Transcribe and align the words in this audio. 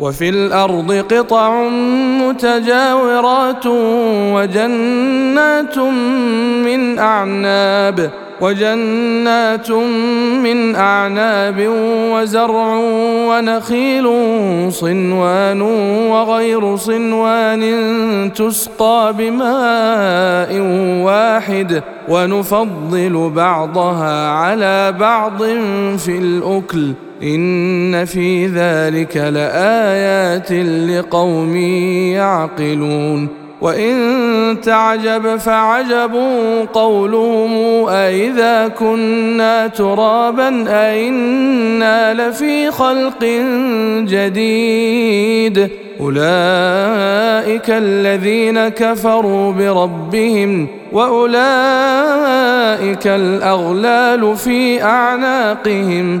وفي 0.00 0.28
الأرض 0.28 0.92
قطع 0.92 1.68
متجاورات 2.22 3.66
وجنات 4.34 5.78
من 6.64 6.98
أعناب 6.98 8.10
وجنات 8.40 9.70
من 10.42 10.76
أعناب 10.76 11.66
وزرع 12.12 12.78
ونخيل 13.28 14.08
صنوان 14.72 15.62
وغير 16.10 16.76
صنوان 16.76 17.62
تسقى 18.34 19.14
بماء 19.18 20.60
واحد 21.04 21.82
ونفضل 22.08 23.30
بعضها 23.34 24.28
على 24.28 24.92
بعض 24.92 25.42
في 25.98 26.18
الأكل. 26.18 26.92
إن 27.22 28.04
في 28.04 28.46
ذلك 28.46 29.16
لآيات 29.16 30.52
لقوم 30.90 31.56
يعقلون. 32.16 33.44
وإن 33.60 34.56
تعجب 34.62 35.36
فعجب 35.36 36.14
قولهم 36.72 37.84
أإذا 37.88 38.68
كنا 38.68 39.66
ترابا 39.66 40.64
أإنا 40.68 42.14
لفي 42.14 42.70
خلق 42.70 43.24
جديد. 44.08 45.70
أولئك 46.00 47.70
الذين 47.70 48.68
كفروا 48.68 49.52
بربهم 49.52 50.68
وأولئك 50.92 51.36
الأغلال 53.06 54.36
في 54.36 54.82
أعناقهم. 54.82 56.20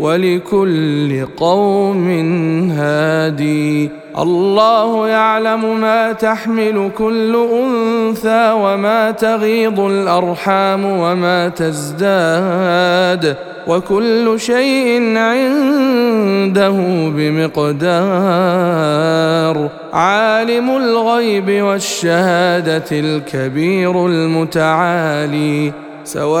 ولكل 0.00 1.26
قوم 1.36 2.08
هادي. 2.70 3.90
الله 4.18 5.08
يعلم 5.08 5.80
ما 5.80 6.12
تحمل 6.12 6.90
كل 6.98 7.36
أنثى 7.62 8.52
وما 8.52 9.10
تغيض 9.10 9.80
الأرحام 9.80 10.84
وما 10.84 11.48
تزداد. 11.48 13.36
وكل 13.66 14.40
شيء 14.40 15.16
عنده 15.18 16.74
بمقدار. 17.16 17.80
عالم 19.92 20.70
الغيب 20.76 21.62
والشهادة 21.62 22.84
الكبير 22.92 24.06
المتعالي. 24.06 25.72
سواء 26.04 26.40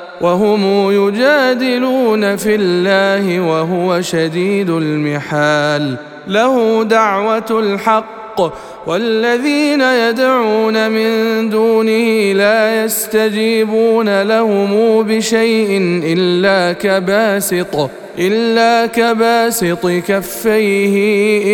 وهم 0.21 0.91
يجادلون 0.91 2.35
في 2.35 2.55
الله 2.55 3.39
وهو 3.39 4.01
شديد 4.01 4.69
المحال. 4.69 5.95
له 6.27 6.83
دعوة 6.83 7.59
الحق 7.59 8.41
والذين 8.87 9.81
يدعون 9.81 10.91
من 10.91 11.49
دونه 11.49 12.33
لا 12.33 12.83
يستجيبون 12.83 14.21
لهم 14.21 15.03
بشيء 15.03 16.01
إلا 16.03 16.73
كباسط 16.73 17.89
إلا 18.19 18.85
كباسط 18.85 19.87
كفيه 19.87 20.97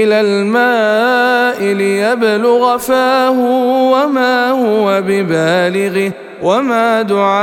إلى 0.04 0.22
الماء 0.22 1.74
ليبلغ 1.74 2.78
فاه 2.78 3.40
وما 3.92 4.50
هو 4.52 5.02
ببالغه. 5.08 6.27
وما 6.44 7.02
دعاء 7.02 7.38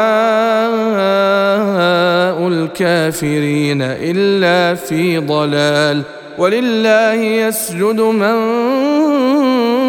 الكافرين 2.49 3.82
إلا 3.82 4.75
في 4.75 5.19
ضلال 5.19 6.02
ولله 6.38 7.12
يسجد 7.14 8.00
من 8.00 8.35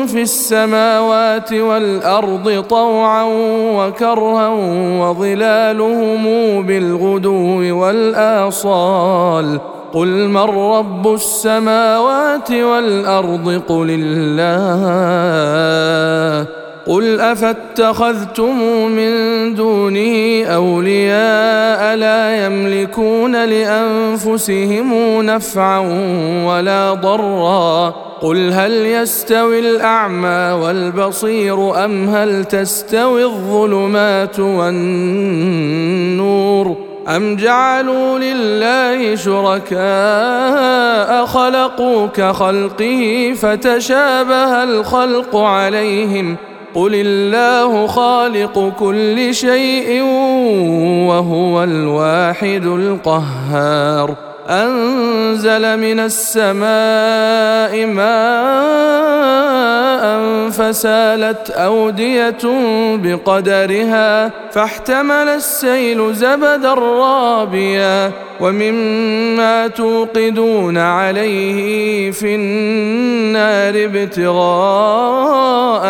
في 0.07 0.21
السماوات 0.21 1.53
والارض 1.53 2.63
طوعا 2.69 3.23
وكرها 3.75 4.47
وظلالهم 5.01 6.23
بالغدو 6.65 7.79
والاصال 7.81 9.59
قل 9.93 10.27
من 10.27 10.37
رب 10.37 11.13
السماوات 11.13 12.51
والارض 12.51 13.61
قل 13.67 13.87
الله 13.89 14.75
قل 16.87 17.19
أفاتخذتم 17.19 18.59
من 18.91 19.11
دونه 19.55 20.45
أولياء 20.45 21.95
لا 21.95 22.45
يملكون 22.45 23.45
لأنفسهم 23.45 25.21
نفعا 25.21 25.79
ولا 26.45 26.93
ضرا 26.93 27.89
قل 28.21 28.51
هل 28.51 28.71
يستوي 28.71 29.59
الأعمى 29.59 30.61
والبصير 30.61 31.85
أم 31.85 32.09
هل 32.09 32.45
تستوي 32.45 33.23
الظلمات 33.23 34.39
والنور 34.39 35.65
أم 37.07 37.35
جعلوا 37.35 38.19
لله 38.19 39.15
شركاء 39.15 39.85
خلقوا 41.25 42.07
كخلقه 42.07 43.33
فتشابه 43.37 44.63
الخلق 44.63 45.35
عليهم 45.35 46.37
قل 46.75 46.91
الله 46.95 47.87
خالق 47.87 48.73
كل 48.79 49.33
شيء 49.33 50.01
وهو 51.09 51.63
الواحد 51.63 52.65
القهار 52.65 54.34
أنزل 54.49 55.79
من 55.79 55.99
السماء 55.99 57.85
ماء 57.85 59.05
فسالت 60.49 61.49
أودية 61.49 62.37
بقدرها 62.95 64.31
فاحتمل 64.51 65.11
السيل 65.11 66.13
زبدا 66.13 66.73
رابيا 66.73 68.11
ومما 68.39 69.67
توقدون 69.67 70.77
عليه 70.77 72.11
في 72.11 72.35
النار 72.35 73.73
ابتغاء 73.85 75.17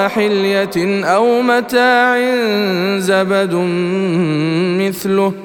حلية 0.08 1.06
أو 1.06 1.42
متاع 1.42 2.18
زبد 2.98 3.54
مثله 4.80 5.45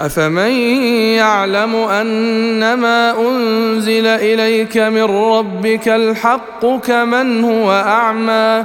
أفمن 0.00 0.50
يعلم 1.20 1.74
أنما 1.74 3.28
أنزل 3.28 4.06
إليك 4.06 4.76
من 4.76 5.02
ربك 5.02 5.88
الحق 5.88 6.66
كمن 6.66 7.44
هو 7.44 7.72
أعمى 7.72 8.64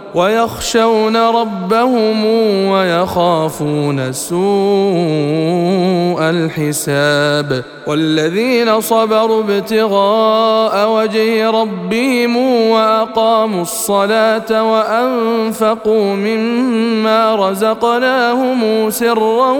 ويخشون 0.15 1.17
ربهم 1.17 2.25
ويخافون 2.67 4.13
سوء 4.13 4.41
الحساب 6.21 7.63
والذين 7.87 8.81
صبروا 8.81 9.43
ابتغاء 9.43 10.89
وجه 10.89 11.49
ربهم 11.49 12.37
وأقاموا 12.69 13.61
الصلاة 13.61 14.71
وأنفقوا 14.71 16.13
مما 16.15 17.35
رزقناهم 17.35 18.89
سرا 18.89 19.51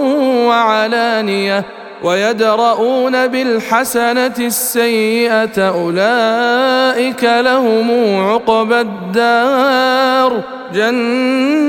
وعلانية 0.48 1.81
ويدرؤون 2.04 3.28
بالحسنة 3.28 4.36
السيئة 4.40 5.70
أولئك 5.70 7.24
لهم 7.24 8.22
عقبى 8.22 8.82
الدار. 8.82 10.62
جنات 10.74 11.68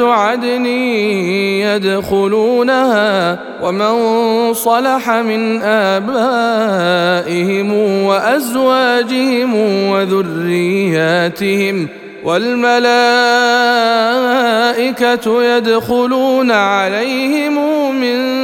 عدن 0.00 0.66
يدخلونها 1.66 3.38
ومن 3.62 3.94
صلح 4.54 5.10
من 5.10 5.62
آبائهم 5.62 7.72
وأزواجهم 8.04 9.54
وذرياتهم 9.90 11.88
والملائكة 12.24 12.84
يدخلون 15.42 16.50
عليهم 16.50 17.54
من 18.00 18.43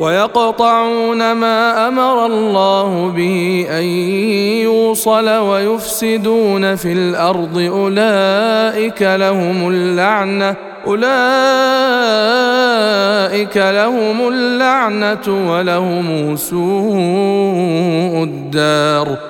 ويقطعون 0.00 1.32
ما 1.32 1.88
أمر 1.88 2.26
الله 2.26 3.12
به 3.16 3.66
أن 3.70 3.84
يوصل 4.64 5.28
ويفسدون 5.28 6.76
في 6.76 6.92
الأرض. 6.92 7.58
أولئك 7.58 9.02
لهم 9.02 9.68
اللعنة 9.68 10.56
أولئك 10.86 11.16
لهم 13.56 14.28
اللعنة 14.28 15.52
ولهم 15.52 16.36
سوء 16.36 18.24
الدار. 18.24 19.29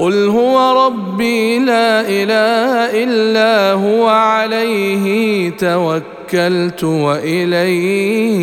قل 0.00 0.28
هو 0.28 0.86
ربي 0.86 1.58
لا 1.58 2.00
اله 2.00 3.02
الا 3.04 3.72
هو 3.72 4.08
عليه 4.08 5.50
توكلت 5.50 6.84
واليه 6.84 8.34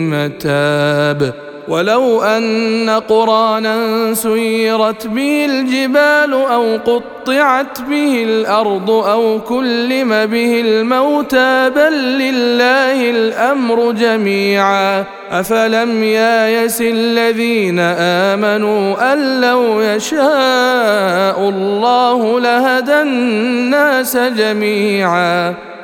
متاب 0.00 1.45
ولو 1.68 2.22
أن 2.22 2.90
قرانا 3.08 4.14
سيرت 4.14 5.06
به 5.06 5.46
الجبال 5.50 6.32
أو 6.32 6.76
قطعت 6.76 7.80
به 7.80 8.24
الأرض 8.28 8.90
أو 8.90 9.40
كلم 9.48 10.08
به 10.08 10.60
الموتى 10.60 11.70
بل 11.76 11.92
لله 11.92 13.10
الأمر 13.10 13.92
جميعا 13.92 15.04
أفلم 15.30 16.04
يايس 16.04 16.80
الذين 16.80 17.78
آمنوا 17.98 19.12
أن 19.12 19.40
لو 19.40 19.80
يشاء 19.80 21.48
الله 21.48 22.40
لهدى 22.40 23.02
الناس 23.02 24.16
جميعا 24.16 25.54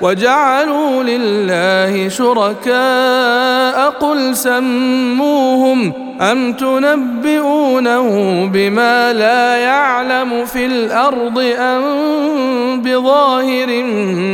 وجعلوا 0.00 1.02
لله 1.02 2.08
شركاء 2.08 3.90
قل 3.90 4.36
سموهم 4.36 5.92
أم 6.20 6.52
تنبئونه 6.52 8.08
بما 8.52 9.12
لا 9.12 9.56
يعلم 9.56 10.44
في 10.44 10.66
الأرض 10.66 11.38
أم 11.58 11.82
بظاهر 12.82 13.82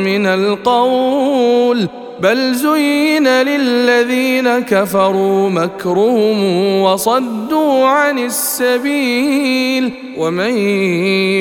من 0.05 0.27
القول 0.27 1.89
بل 2.21 2.55
زين 2.55 3.29
للذين 3.29 4.59
كفروا 4.59 5.51
مكرهم 5.51 6.43
وصدوا 6.83 7.87
عن 7.87 8.19
السبيل 8.19 9.93
ومن 10.19 10.59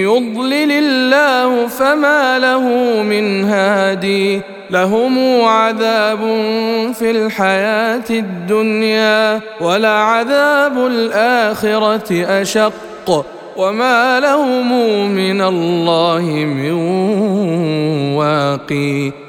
يضلل 0.07 0.71
الله 0.71 1.67
فما 1.67 2.39
له 2.39 2.63
من 3.03 3.43
هادي 3.43 4.41
لهم 4.69 5.41
عذاب 5.41 6.19
في 6.93 7.11
الحياة 7.11 8.09
الدنيا 8.09 9.41
ولعذاب 9.61 10.85
الآخرة 10.85 12.41
أشق 12.41 13.25
وما 13.57 14.19
لهم 14.19 15.11
من 15.11 15.41
الله 15.41 16.21
من 16.45 16.71
واقي 18.15 19.28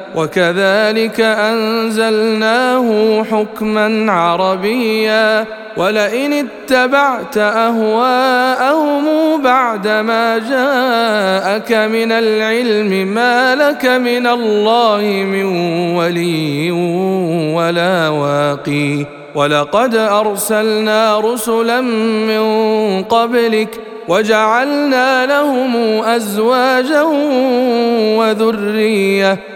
وكذلك 0.15 1.21
أنزلناه 1.21 3.23
حكما 3.23 4.11
عربيا 4.11 5.45
ولئن 5.77 6.33
اتبعت 6.33 7.37
أهواءهم 7.37 9.03
بعدما 9.41 10.37
جاءك 10.37 11.71
من 11.71 12.11
العلم 12.11 13.13
ما 13.13 13.55
لك 13.55 13.85
من 13.85 14.27
الله 14.27 15.01
من 15.31 15.45
ولي 15.95 16.71
ولا 17.55 18.09
واقي 18.09 19.05
ولقد 19.35 19.95
أرسلنا 19.95 21.19
رسلا 21.19 21.81
من 21.81 22.43
قبلك 23.03 23.79
وجعلنا 24.07 25.25
لهم 25.25 26.03
أزواجا 26.03 27.01
وذرية 28.17 29.50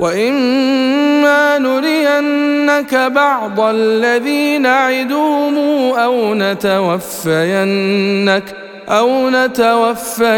واما 0.00 1.58
نرينك 1.58 2.94
بعض 2.94 3.60
الذي 3.60 4.58
نعدهم 4.58 5.58
أو 5.98 6.34
نتوفينك 6.34 7.64
أو 8.88 9.30
نتوفينك 9.30 10.32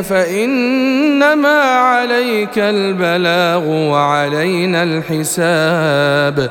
فانما 0.00 1.60
عليك 1.62 2.58
البلاغ 2.58 3.66
وعلينا 3.68 4.82
الحساب 4.82 6.50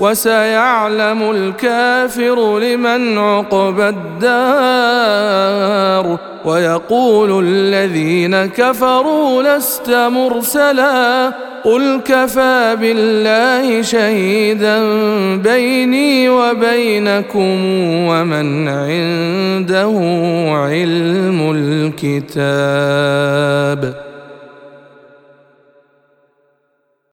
وسيعلم 0.00 1.30
الكافر 1.30 2.58
لمن 2.58 3.18
عقبى 3.18 3.88
الدار 3.88 5.30
ويقول 6.44 7.44
الذين 7.46 8.46
كفروا 8.46 9.42
لست 9.42 9.90
مرسلا 9.90 11.32
قل 11.64 12.00
كفى 12.04 12.76
بالله 12.80 13.82
شهيدا 13.82 14.78
بيني 15.36 16.28
وبينكم 16.28 17.64
ومن 18.08 18.68
عنده 18.68 19.92
علم 20.56 21.50
الكتاب 22.04 23.94